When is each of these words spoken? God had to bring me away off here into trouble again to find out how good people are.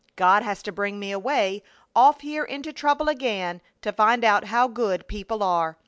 God 0.15 0.41
had 0.41 0.57
to 0.63 0.71
bring 0.71 0.97
me 0.97 1.11
away 1.11 1.61
off 1.95 2.21
here 2.21 2.43
into 2.43 2.73
trouble 2.73 3.07
again 3.07 3.61
to 3.83 3.93
find 3.93 4.23
out 4.25 4.45
how 4.45 4.67
good 4.67 5.07
people 5.07 5.43
are. 5.43 5.77